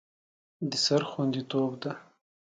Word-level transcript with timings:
د 0.69 0.71
سر 0.85 1.01
خوندیتوب 1.09 1.71
ده. 1.81 1.91